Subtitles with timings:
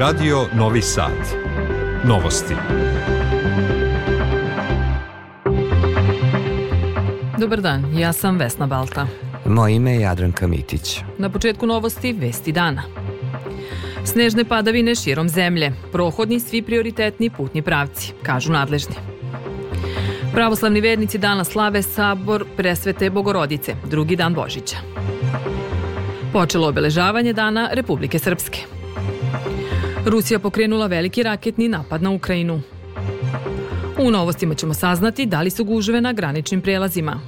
[0.00, 1.12] Radio Novi Sad.
[2.04, 2.54] Novosti.
[7.38, 9.06] Dobar dan, ja sam Vesna Balta.
[9.44, 11.00] Moje ime je Jadranka Mitić.
[11.18, 12.82] Na početku novosti Vesti dana.
[14.04, 18.94] Snežne padavine širom zemlje, prohodni svi prioritetni putni pravci, kažu nadležni.
[20.32, 24.76] Pravoslavni vernici danas slave sabor presvete Bogorodice, drugi dan Božića.
[26.32, 28.79] Počelo obeležavanje dana Republike Srpske.
[30.06, 32.60] Rusija pokrenula veliki raketni napad na Ukrajinu.
[33.98, 37.20] U novostima ćemo saznati da li su gužve na graničnim prelazima.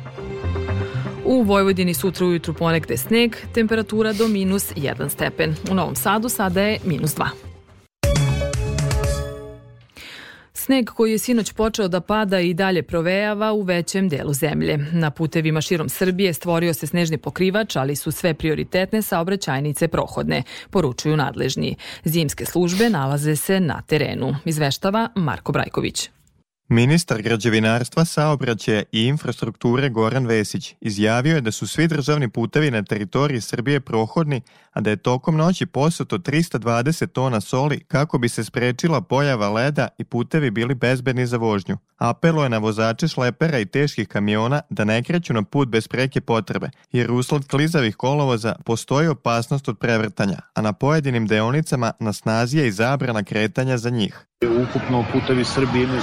[1.25, 5.55] U Vojvodini sutra ujutru ponegde sneg, temperatura do minus 1 stepen.
[5.71, 7.52] U Novom Sadu sada je minus 2.
[10.65, 14.79] Sneg koji je sinoć počeo da pada i dalje provejava u većem delu zemlje.
[14.93, 21.17] Na putevima širom Srbije stvorio se snežni pokrivač, ali su sve prioritetne saobraćajnice prohodne, poručuju
[21.17, 21.77] nadležni.
[22.05, 24.37] Zimske službe nalaze se na terenu.
[24.45, 26.11] Izveštava Marko Brajković.
[26.69, 32.83] Ministar građevinarstva, saobraćaja i infrastrukture Goran Vesić izjavio je da su svi državni putevi na
[32.83, 34.41] teritoriji Srbije prohodni,
[34.73, 39.89] a da je tokom noći posuto 320 tona soli kako bi se sprečila pojava leda
[39.99, 41.77] i putevi bili bezbedni za vožnju.
[41.99, 46.21] Apelo je na vozače šlepera i teških kamiona da ne kreću na put bez preke
[46.21, 52.59] potrebe, jer usled klizavih kolovoza postoji opasnost od prevrtanja, a na pojedinim deonicama na snazi
[52.59, 54.27] je i zabrana kretanja za njih.
[54.43, 56.03] Ukupno putevi Srbije imaju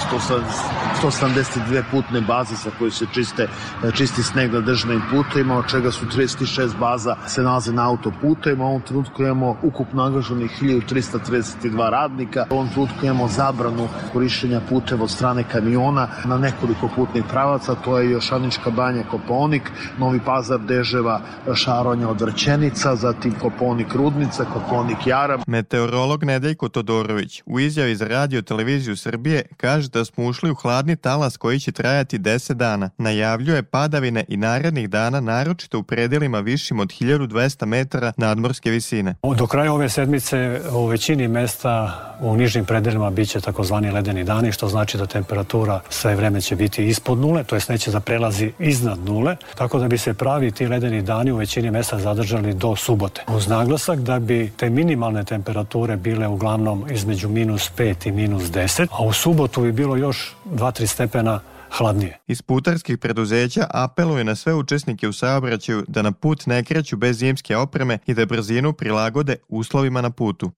[1.02, 3.47] 182 putne baze sa koje se čiste,
[3.94, 8.66] čisti sneg na državnim putevima, od čega su 36 baza se nalaze na autoputevima.
[8.66, 12.45] U ovom trenutku imamo ukupno angažovanih 1332 radnika.
[12.50, 17.75] U ovom trenutku imamo zabranu korišćenja puteva od strane kamiona na nekoliko putnih pravaca.
[17.75, 21.22] To je Jošanička banja Koponik, Novi Pazar Deževa,
[21.56, 25.39] Šaronja od Vrćenica, zatim Koponik Rudnica, Koponik Jara.
[25.47, 30.95] Meteorolog Nedeljko Todorović u izjavi za radio televiziju Srbije kaže da smo ušli u hladni
[30.95, 32.89] talas koji će trajati 10 dana.
[32.97, 39.16] Najavljuje padavine i narednih dana naročito u predelima višim od 1200 metara nadmorske visine.
[39.38, 44.67] Do kraja ove sedmice u većini mesta u nižim predelima biće takozvani ledeni dani, što
[44.67, 48.99] znači da temperatura sve vreme će biti ispod nule, to jest neće da prelazi iznad
[48.99, 53.23] nule, tako da bi se pravi ti ledeni dani u većini mesta zadržali do subote.
[53.28, 58.88] Uz naglasak da bi te minimalne temperature bile uglavnom između minus 5 i minus 10,
[58.91, 61.40] a u subotu bi bilo još 2-3 stepena
[61.78, 62.17] hladnije.
[62.28, 67.17] Iz putarskih preduzeća apeluje na sve učesnike u saobraćaju da na put ne kreću bez
[67.17, 70.51] zimske opreme i da brzinu prilagode uslovima na putu.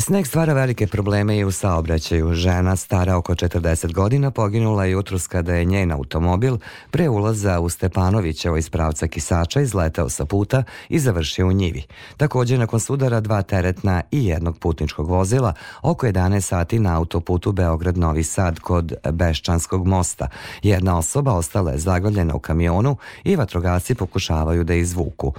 [0.00, 2.34] Sneg stvara velike probleme i u saobraćaju.
[2.34, 6.56] Žena, stara oko 40 godina, poginula je jutros kada je njen automobil
[6.90, 11.82] pre ulaza u Stepanovića iz pravca Kisača izletao sa puta i završio u njivi.
[12.16, 18.22] Takođe, nakon sudara dva teretna i jednog putničkog vozila, oko 11 sati na autoputu Beograd-Novi
[18.22, 20.28] Sad kod Beščanskog mosta.
[20.62, 25.32] Jedna osoba ostala je zaglavljena u kamionu i vatrogasci pokušavaju da izvuku.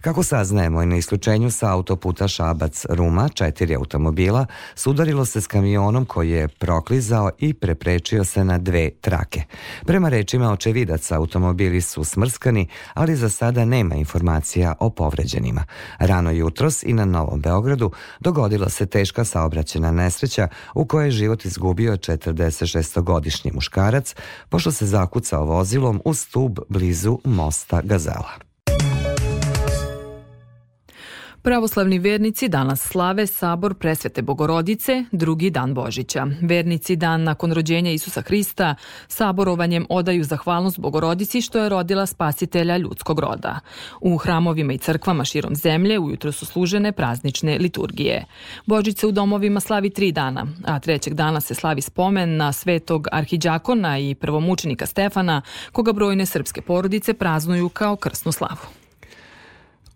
[0.00, 6.48] Kako saznajemo, na isključenju sa autoputa Šabac-Ruma četiri automobila sudarilo se s kamionom koji je
[6.48, 9.42] proklizao i preprečio se na dve trake.
[9.86, 15.64] Prema rečima očevidaca, automobili su smrskani, ali za sada nema informacija o povređenima.
[15.98, 21.44] Rano jutros i na Novom Beogradu dogodila se teška saobraćena nesreća u kojoj je život
[21.44, 24.14] izgubio 46-godišnji muškarac
[24.48, 28.47] pošto se zakucao vozilom u stub blizu mosta Gazela.
[31.48, 36.26] Pravoslavni vernici danas slave sabor presvete Bogorodice, drugi dan Božića.
[36.42, 38.74] Vernici dan nakon rođenja Isusa Hrista
[39.06, 43.60] saborovanjem odaju zahvalnost Bogorodici što je rodila spasitelja ljudskog roda.
[44.00, 48.24] U hramovima i crkvama širom zemlje ujutro su služene praznične liturgije.
[48.66, 53.08] Božić se u domovima slavi tri dana, a trećeg dana se slavi spomen na svetog
[53.12, 55.42] arhiđakona i prvomučenika Stefana,
[55.72, 58.77] koga brojne srpske porodice praznuju kao krsnu slavu.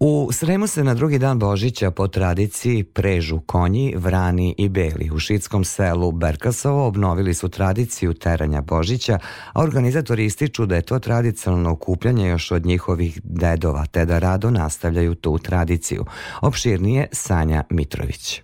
[0.05, 5.11] U Sremu se na drugi dan Božića po tradiciji prežu konji, vrani i beli.
[5.15, 9.19] U šitskom selu Berkasovo obnovili su tradiciju teranja Božića,
[9.53, 14.51] a organizatori ističu da je to tradicionalno okupljanje još od njihovih dedova, te da rado
[14.51, 16.05] nastavljaju tu tradiciju.
[16.41, 18.43] Opširnije Sanja Mitrović.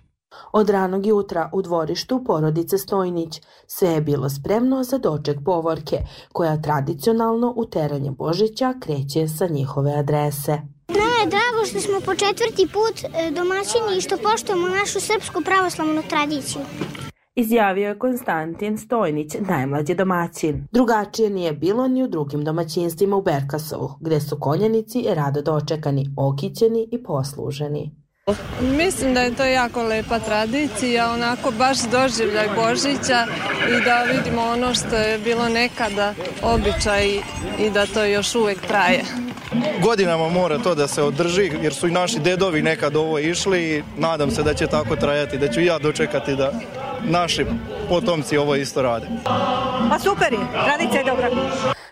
[0.53, 5.97] Od ranog jutra u dvorištu porodice Stojnić sve je bilo spremno za doček povorke,
[6.31, 10.78] koja tradicionalno u teranje Božića kreće sa njihove adrese.
[10.89, 15.41] Nama je drago što smo po četvrti put e, domaćini i što poštujemo našu srpsku
[15.45, 16.61] pravoslavnu tradiciju.
[17.35, 20.67] Izjavio je Konstantin Stojnić, najmlađi domaćin.
[20.71, 26.87] Drugačije nije bilo ni u drugim domaćinstvima u Berkasovu, gde su konjanici rado dočekani, okićeni
[26.91, 27.91] i posluženi.
[28.61, 33.25] Mislim da je to jako lepa tradicija, onako baš doživljaj Božića
[33.69, 36.13] i da vidimo ono što je bilo nekada
[36.43, 37.07] običaj
[37.59, 39.28] i da to još uvek traje.
[39.83, 43.83] Godinama mora to da se održi jer su i naši dedovi nekad ovo išli i
[43.97, 46.51] nadam se da će tako trajati, da ću ja dočekati da
[47.03, 47.45] naši
[47.89, 49.07] potomci ovo isto rade.
[49.89, 51.29] Pa super je, tradicija je dobra.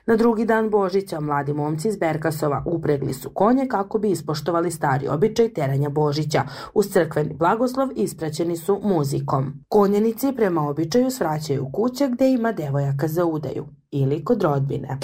[0.05, 5.07] Na drugi dan Božića mladi momci iz Berkasova upregli su konje kako bi ispoštovali stari
[5.07, 6.43] običaj teranja Božića.
[6.73, 9.53] Uz crkveni blagoslov ispraćeni su muzikom.
[9.67, 14.97] Konjenici prema običaju svraćaju kuće gde ima devojaka za udaju ili kod rodbine.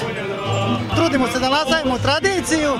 [0.95, 2.71] Trudimo se da nastavimo tradiciju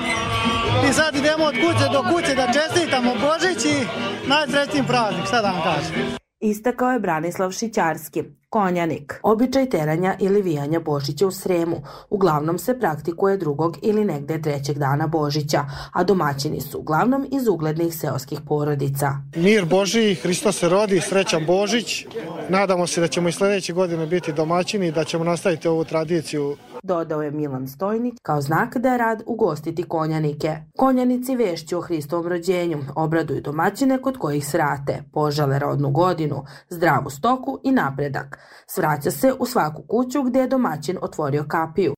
[0.90, 3.86] i sad idemo od kuće do kuće da čestitamo Božić i
[4.28, 5.94] najsrećnijim praznik, šta da vam kažem.
[6.40, 8.22] Istakao je Branislav Šićarski,
[8.54, 9.20] konjanik.
[9.22, 11.76] Običaj teranja ili vijanja Božića u Sremu
[12.10, 17.94] uglavnom se praktikuje drugog ili negde trećeg dana Božića, a domaćini su uglavnom iz uglednih
[17.94, 19.08] seoskih porodica.
[19.36, 22.06] Mir Boži, Hristo se rodi, srećan Božić.
[22.48, 26.56] Nadamo se da ćemo i sledeće godine biti domaćini i da ćemo nastaviti ovu tradiciju
[26.84, 30.56] dodao je Milan Stojnić, kao znak da je rad ugostiti konjanike.
[30.76, 37.60] Konjanici vešću o Hristovom rođenju, obraduju domaćine kod kojih srate, požale rodnu godinu, zdravu stoku
[37.62, 38.38] i napredak.
[38.66, 41.94] Svraća se u svaku kuću gde je domaćin otvorio kapiju.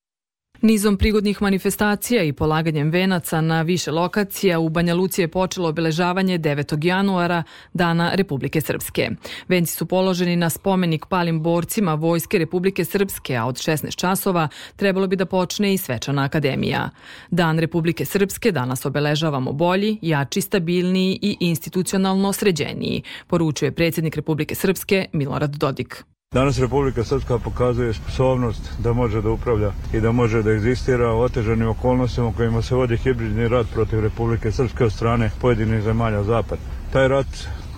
[0.62, 6.38] Nizom prigodnih manifestacija i polaganjem venaca na više lokacija u Banja Luci je počelo obeležavanje
[6.38, 6.86] 9.
[6.86, 9.10] januara, Dana Republike Srpske.
[9.48, 15.06] Venci su položeni na spomenik palim borcima Vojske Republike Srpske, a od 16 časova trebalo
[15.06, 16.90] bi da počne i svečana akademija.
[17.30, 25.06] Dan Republike Srpske danas obeležavamo bolji, jači, stabilniji i institucionalno sređeniji, poručuje predsjednik Republike Srpske
[25.12, 26.04] Milorad Dodik.
[26.36, 31.20] Danas Republika Srpska pokazuje sposobnost da može da upravlja i da može da egzistira u
[31.20, 36.58] otežanim okolnostima kojima se vodi hibridni rat protiv Republike Srpske od strane pojedinih zemalja Zapad.
[36.92, 37.26] Taj rat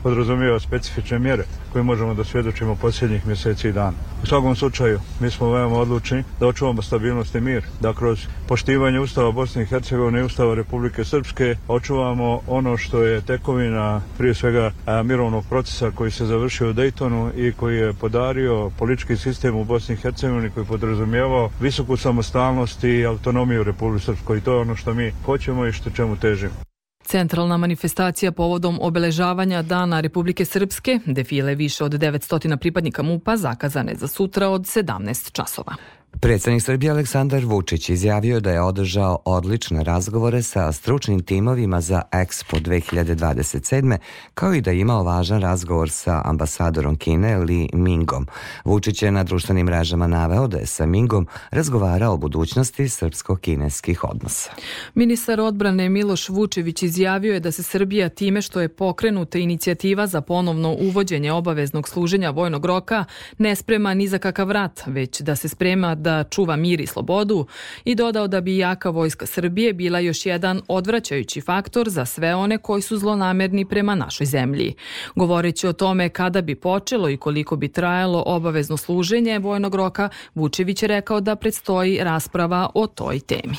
[0.02, 3.96] podrazumijeva specifične mjere koje možemo da svjedočimo posljednjih mjeseci i dana.
[4.22, 9.00] U svakom slučaju, mi smo veoma odlučni da očuvamo stabilnost i mir, da kroz poštivanje
[9.00, 14.70] Ustava Bosne i Hercegovine i Ustava Republike Srpske očuvamo ono što je tekovina prije svega
[15.04, 19.94] mirovnog procesa koji se završio u Dejtonu i koji je podario politički sistem u Bosni
[19.94, 24.94] i Hercegovini koji podrazumijevao visoku samostalnost i autonomiju Republike Srpskoj i to je ono što
[24.94, 26.67] mi hoćemo i što čemu težimo.
[27.08, 34.08] Centralna manifestacija povodom obeležavanja Dana Republike Srpske, defile više od 900 pripadnika MUPA zakazane za
[34.08, 35.74] sutra od 17 časova.
[36.20, 42.60] Predsednik Srbije Aleksandar Vučić izjavio da je održao odlične razgovore sa stručnim timovima za Expo
[42.60, 43.96] 2027.
[44.34, 48.26] kao i da je imao važan razgovor sa ambasadorom Kine Li Mingom.
[48.64, 54.50] Vučić je na društvenim mrežama naveo da je sa Mingom razgovarao o budućnosti srpsko-kineskih odnosa.
[54.94, 60.20] Ministar odbrane Miloš Vučević izjavio je da se Srbija time što je pokrenuta inicijativa za
[60.20, 63.04] ponovno uvođenje obaveznog služenja vojnog roka
[63.38, 67.46] ne sprema ni za kakav rat, već da se sprema da čuva mir i slobodu
[67.84, 72.58] i dodao da bi jaka vojska Srbije bila još jedan odvraćajući faktor za sve one
[72.58, 74.74] koji su zlonamerni prema našoj zemlji.
[75.14, 80.82] Govoreći o tome kada bi počelo i koliko bi trajalo obavezno služenje vojnog roka, Vučević
[80.82, 83.56] je rekao da predstoji rasprava o toj temi.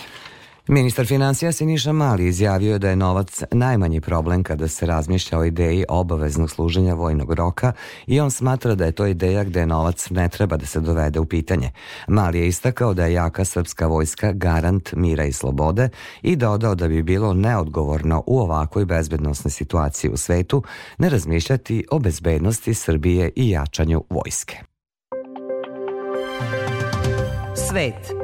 [0.71, 5.45] Ministar financija Siniša Mali izjavio je da je novac najmanji problem kada se razmišlja o
[5.45, 7.73] ideji obaveznog služenja vojnog roka
[8.07, 11.25] i on smatra da je to ideja gde novac ne treba da se dovede u
[11.25, 11.71] pitanje.
[12.07, 15.89] Mali je istakao da je jaka srpska vojska garant mira i slobode
[16.21, 20.63] i dodao da bi bilo neodgovorno u ovakvoj bezbednostnoj situaciji u svetu
[20.97, 24.57] ne razmišljati o bezbednosti Srbije i jačanju vojske.
[27.69, 28.18] Svet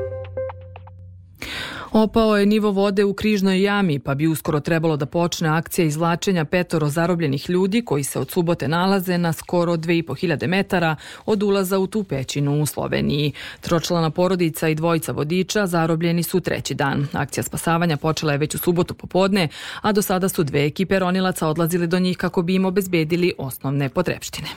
[1.97, 6.45] Opao je nivo vode u križnoj jami, pa bi uskoro trebalo da počne akcija izvlačenja
[6.45, 11.87] petoro zarobljenih ljudi koji se od subote nalaze na skoro 2500 metara od ulaza u
[11.87, 13.31] tu pećinu u Sloveniji.
[13.61, 17.07] Tročlana porodica i dvojica vodiča zarobljeni su treći dan.
[17.13, 19.47] Akcija spasavanja počela je već u subotu popodne,
[19.81, 23.89] a do sada su dve ekipe ronilaca odlazili do njih kako bi im obezbedili osnovne
[23.89, 24.47] potrebštine.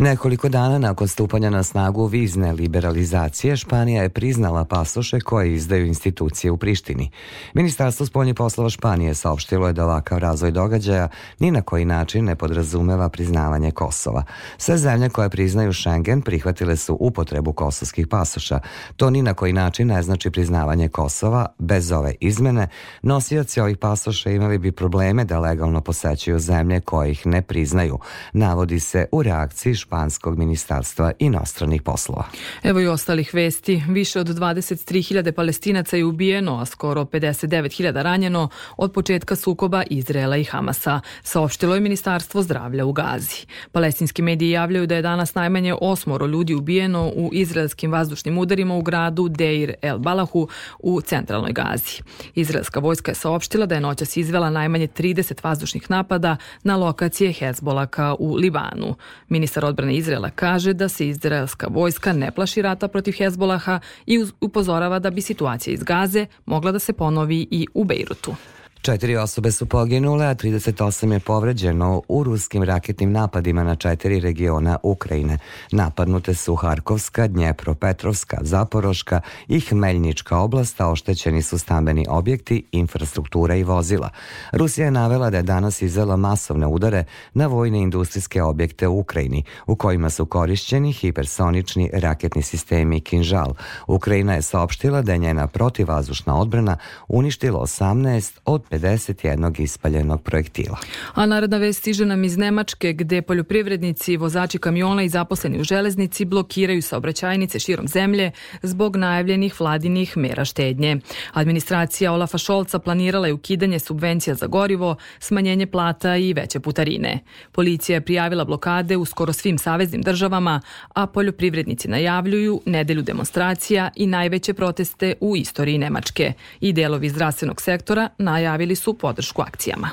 [0.00, 6.50] Nekoliko dana nakon stupanja na snagu vizne liberalizacije, Španija je priznala pasoše koje izdaju institucije
[6.50, 7.10] u Prištini.
[7.54, 12.36] Ministarstvo spoljnih poslova Španije saopštilo je da ovakav razvoj događaja ni na koji način ne
[12.36, 14.24] podrazumeva priznavanje Kosova.
[14.58, 18.60] Sve zemlje koje priznaju Schengen prihvatile su upotrebu kosovskih pasoša.
[18.96, 21.46] To ni na koji način ne znači priznavanje Kosova.
[21.58, 22.68] Bez ove izmene,
[23.02, 27.98] nosioci ovih pasoša imali bi probleme da legalno posećuju zemlje koje ih ne priznaju.
[28.32, 32.24] Navodi se u reakciji Španskog ministarstva inostranih poslova.
[32.62, 33.82] Evo i ostalih vesti.
[33.88, 40.44] Više od 23.000 palestinaca je ubijeno, a skoro 59.000 ranjeno od početka sukoba Izrela i
[40.44, 43.46] Hamasa, saopštilo je Ministarstvo zdravlja u Gazi.
[43.72, 48.82] Palestinski mediji javljaju da je danas najmanje osmoro ljudi ubijeno u izraelskim vazdušnim udarima u
[48.82, 52.02] gradu Deir el Balahu u centralnoj Gazi.
[52.34, 58.14] Izraelska vojska je saopštila da je noćas izvela najmanje 30 vazdušnih napada na lokacije Hezbolaka
[58.18, 58.94] u Libanu.
[59.28, 64.98] Ministar odbrane Izraela kaže da se izraelska vojska ne plaši rata protiv Hezbolaha i upozorava
[64.98, 68.34] da bi situacija iz Gaze mogla da se ponovi i u Bejrutu.
[68.82, 74.78] Četiri osobe su poginule, a 38 je povređeno u ruskim raketnim napadima na četiri regiona
[74.82, 75.38] Ukrajine.
[75.72, 83.62] Napadnute su Harkovska, Dnjepro-Petrovska, Zaporoška i Hmeljnička oblast, a oštećeni su stambeni objekti, infrastruktura i
[83.62, 84.10] vozila.
[84.52, 89.44] Rusija je navela da je danas izvela masovne udare na vojne industrijske objekte u Ukrajini,
[89.66, 93.54] u kojima su korišćeni hipersonični raketni sistemi Kinžal.
[93.86, 96.76] Ukrajina je saopštila da je njena protivazdušna odbrana
[97.08, 100.78] uništila 18 od 51 ispaljenog projektila.
[101.14, 106.24] A naredna vest stiže nam iz Nemačke gde poljoprivrednici, vozači kamiona i zaposleni u železnici
[106.24, 108.30] blokiraju saobraćajnice širom zemlje
[108.62, 110.96] zbog najavljenih vladinih mera štednje.
[111.32, 117.18] Administracija Olafa Šolca planirala je ukidanje subvencija za gorivo, smanjenje plata i veće putarine.
[117.52, 120.60] Policija je prijavila blokade u skoro svim saveznim državama,
[120.94, 126.32] a poljoprivrednici najavljuju nedelju demonstracija i najveće proteste u istoriji Nemačke.
[126.60, 129.90] I delovi zdravstvenog sektora najavili najavili su podršku akcijama.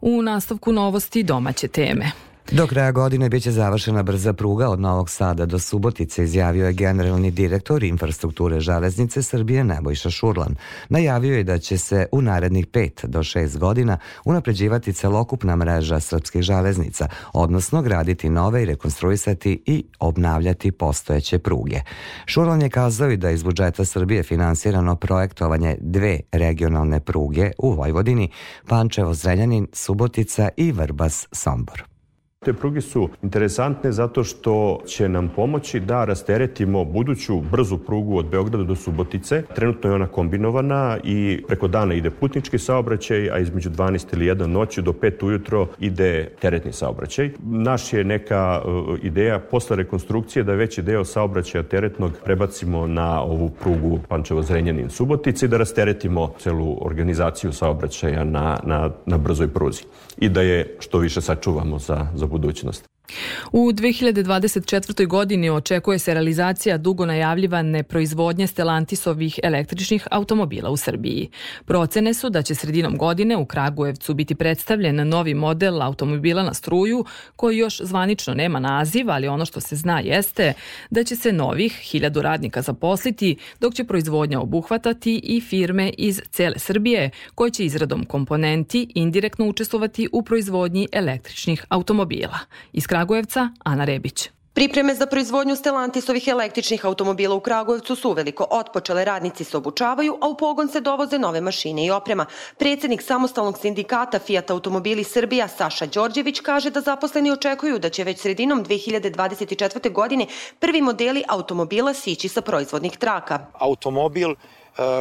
[0.00, 2.10] U nastavku novosti domaće teme.
[2.52, 7.30] Do kraja godine biće završena brza pruga od Novog Sada do Subotice, izjavio je generalni
[7.30, 10.54] direktor infrastrukture železnice Srbije Nebojša Šurlan.
[10.88, 16.42] Najavio je da će se u narednih 5 do 6 godina unapređivati celokupna mreža srpskih
[16.42, 21.80] železnica, odnosno graditi nove i rekonstruisati i obnavljati postojeće pruge.
[22.26, 28.30] Šurlan je kazao i da iz budžeta Srbije finansirano projektovanje dve regionalne pruge u Vojvodini,
[28.68, 31.89] Pančevo-Zrenjanin, Subotica i Vrbas-Sombor.
[32.44, 38.26] Te pruge su interesantne zato što će nam pomoći da rasteretimo buduću brzu prugu od
[38.26, 39.42] Beograda do Subotice.
[39.54, 44.46] Trenutno je ona kombinovana i preko dana ide putnički saobraćaj, a između 12 ili 1
[44.46, 47.30] noću do 5 ujutro ide teretni saobraćaj.
[47.42, 53.50] Naš je neka uh, ideja posle rekonstrukcije da veći deo saobraćaja teretnog prebacimo na ovu
[53.62, 59.82] prugu Pančevo-Zrenjanin Subotice i da rasteretimo celu organizaciju saobraćaja na, na, na brzoj pruzi
[60.18, 62.89] i da je što više sačuvamo za, za budućnost.
[63.52, 65.06] U 2024.
[65.06, 71.30] godini očekuje se realizacija dugo najavljivane proizvodnje Stellantisovih električnih automobila u Srbiji.
[71.64, 77.04] Procene su da će sredinom godine u Kragujevcu biti predstavljen novi model automobila na struju
[77.36, 80.52] koji još zvanično nema naziv, ali ono što se zna jeste
[80.90, 86.58] da će se novih hiljadu radnika zaposliti, dok će proizvodnja obuhvatati i firme iz cele
[86.58, 92.38] Srbije koje će izradom komponenti indirektno učestvovati u proizvodnji električnih automobila.
[92.90, 92.99] Kragujevca,
[93.64, 94.30] Ana Rebić.
[94.52, 100.28] Pripreme za proizvodnju Stellantisovih električnih automobila u Kragujevcu su uveliko otpočele, radnici se obučavaju, a
[100.28, 102.26] u pogon se dovoze nove mašine i oprema.
[102.58, 108.20] Predsednik samostalnog sindikata Fiat Automobili Srbija Saša Đorđević kaže da zaposleni očekuju da će već
[108.20, 109.92] sredinom 2024.
[109.92, 110.26] godine
[110.58, 113.46] prvi modeli automobila sići sa proizvodnih traka.
[113.52, 114.34] Automobil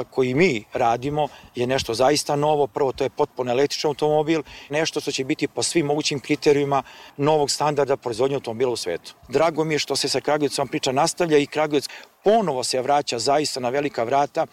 [0.09, 2.67] koji mi radimo je nešto zaista novo.
[2.67, 6.83] Prvo, to je potpuno električan automobil, nešto što će biti po svim mogućim kriterijima
[7.17, 9.15] novog standarda proizvodnje automobila u svetu.
[9.27, 11.88] Drago mi je što se sa Kragujevcom priča nastavlja i Kragujevac
[12.23, 14.45] ponovo se vraća zaista na velika vrata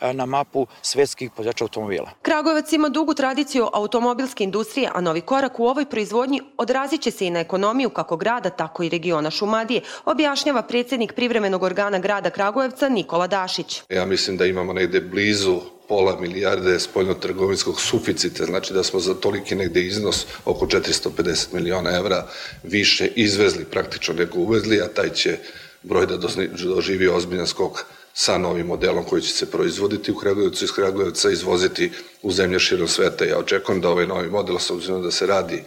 [0.00, 2.10] e, na mapu svetskih pođača automobila.
[2.22, 7.26] Kragujevac ima dugu tradiciju automobilske industrije, a novi korak u ovoj proizvodnji odrazit će se
[7.26, 12.88] i na ekonomiju kako grada, tako i regiona Šumadije, objašnjava predsednik privremenog organa grada Kragujevca
[12.88, 13.82] Nikola Dašić.
[13.88, 19.54] Ja mislim da imamo negde blizu pola milijarde spoljno-trgovinskog suficita, znači da smo za toliki
[19.54, 22.26] negde iznos oko 450 miliona evra
[22.62, 25.38] više izvezli praktično nego uvezli, a taj će
[25.84, 26.18] broj da
[26.64, 31.90] doživi ozbiljan skok sa novim modelom koji će se proizvoditi u Kragujevcu iz Kragujevca izvoziti
[32.22, 33.24] u zemlje širom sveta.
[33.24, 35.62] Ja očekujem da ovaj novi model, s obzirom da se radi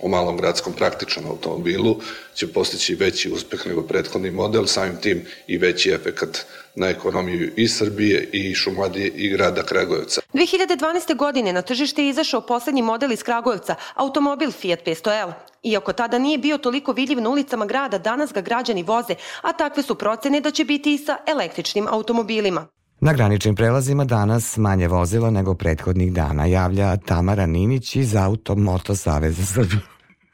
[0.00, 2.00] o malom gradskom praktičnom automobilu,
[2.34, 7.68] će postići veći uspeh nego prethodni model, samim tim i veći efekat na ekonomiju i
[7.68, 10.20] Srbije i Šumadije i grada Kragujevca.
[10.34, 11.16] 2012.
[11.16, 15.32] godine na tržište je izašao poslednji model iz Kragujevca, automobil Fiat 500L.
[15.62, 19.82] Iako tada nije bio toliko vidljiv na ulicama grada, danas ga građani voze, a takve
[19.82, 22.66] su procene da će biti i sa električnim automobilima.
[23.00, 28.94] Na graničnim prelazima danas manje vozila nego prethodnih dana, javlja Tamara Ninić iz Auto Moto
[28.94, 29.80] Saveza Srbije.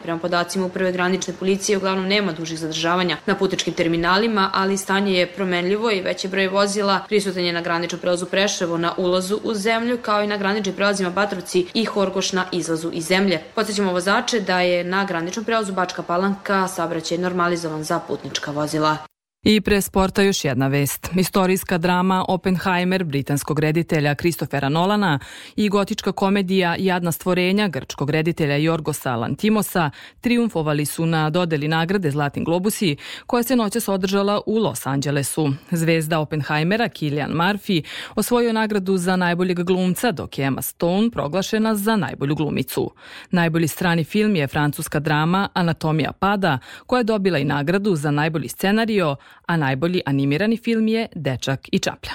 [0.02, 5.26] Prema podacima uprave granične policije uglavnom nema dužih zadržavanja na putničkim terminalima, ali stanje je
[5.26, 9.98] promenljivo i veći broj vozila prisutan je na graničnom prelazu Preševo na ulazu u zemlju,
[10.02, 13.40] kao i na graničnim prelazima Batrovci i Horgoš na izlazu iz zemlje.
[13.54, 18.96] Podsećamo vozače da je na graničnom prelazu Bačka Palanka saobraćaj normalizovan za putnička vozila.
[19.42, 21.10] I pre sporta još jedna vest.
[21.16, 25.18] Istorijska drama Oppenheimer britanskog reditelja Kristofera Nolana
[25.56, 29.90] i gotička komedija Jadna stvorenja grčkog reditelja Jorgosa Lantimosa
[30.20, 35.52] triumfovali su na dodeli nagrade Zlatim globusi koja se noćas održala u Los Angelesu.
[35.70, 41.96] Zvezda Oppenheimera Kilian Murphy osvojio nagradu za najboljeg glumca dok je Emma Stone proglašena za
[41.96, 42.90] najbolju glumicu.
[43.30, 48.48] Najbolji strani film je francuska drama Anatomija pada koja je dobila i nagradu za najbolji
[48.48, 49.16] scenario
[49.46, 52.12] a najbolji animirani film je Dečak i čaplja.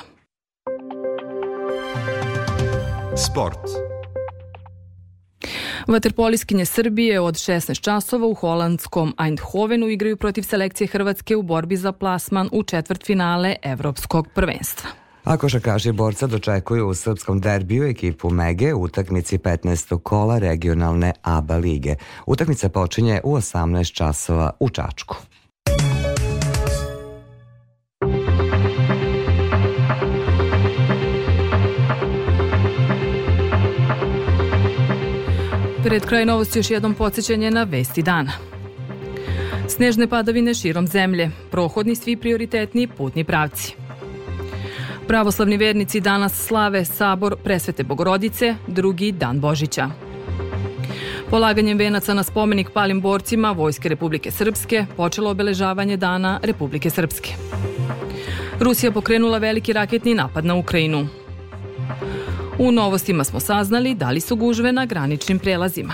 [3.18, 3.60] Sport.
[5.88, 11.92] Vaterpoliskinje Srbije od 16 časova u holandskom Eindhovenu igraju protiv selekcije Hrvatske u borbi za
[11.92, 14.90] plasman u četvrt finale Evropskog prvenstva.
[15.24, 20.00] A košakaši borca dočekuju u srpskom derbiju ekipu Mege u utakmici 15.
[20.04, 21.96] kola regionalne ABA lige.
[22.26, 25.16] Utakmica počinje u 18 časova u Čačku.
[35.84, 38.32] Pred kraj novosti još jednom podsjećanje na vesti dana.
[39.68, 43.76] Snežne padavine širom zemlje, prohodni svi prioritetni putni pravci.
[45.08, 49.90] Pravoslavni vernici danas slave Sabor Presvete Bogorodice, drugi dan Božića.
[51.30, 57.34] Polaganjem venaca na spomenik palim borcima Vojske Republike Srpske počelo obeležavanje dana Republike Srpske.
[58.60, 61.23] Rusija pokrenula veliki raketni napad na Ukrajinu.
[62.60, 65.94] U novostima smo saznali da li su gužve na graničnim prelazima.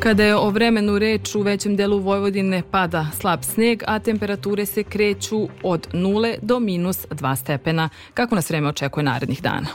[0.00, 4.82] Kada je o vremenu reč u većem delu Vojvodine pada slab sneg, a temperature se
[4.82, 9.66] kreću od 0 do minus 2 stepena, kako nas vreme očekuje narednih dana.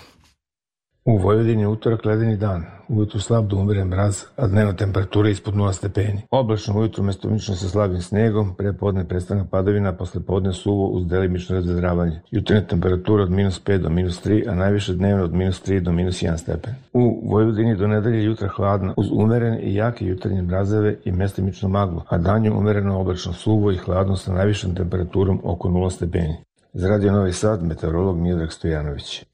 [1.08, 5.74] U Vojvodini utorak ledeni dan, ujutru slab do umeren mraz, a dnevna temperatura ispod 0
[5.74, 6.22] stepeni.
[6.32, 12.20] Oblačno ujutru mestomično sa slabim snegom, prepodne prestana padavina, posle podne suvo uz delimično razvedravanje.
[12.32, 15.92] Jutrena temperatura od minus 5 do minus 3, a najviše dnevno od minus 3 do
[15.92, 16.74] minus 1 stepen.
[16.94, 22.04] U Vojvodini do nedelje jutra hladno, uz umerene i jake jutarnje mrazeve i mestimično maglo,
[22.10, 26.36] a danju umereno oblačno suvo i hladno sa najvišom temperaturom oko 0 stepeni.
[26.74, 29.26] Za Novi Sad, meteorolog Miodrag Stojanović.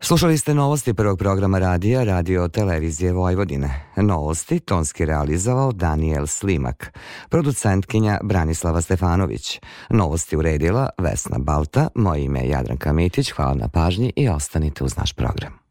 [0.00, 3.84] Slušali ste novosti prvog programa radija Radio Televizije Vojvodine.
[3.96, 9.60] Novosti tonski realizovao Daniel Slimak, producentkinja Branislava Stefanović.
[9.90, 14.96] Novosti uredila Vesna Balta, moje ime je Jadranka Mitić, hvala na pažnji i ostanite uz
[14.96, 15.63] naš program.